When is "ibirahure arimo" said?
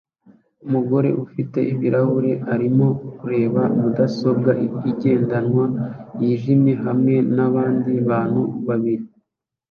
1.73-2.87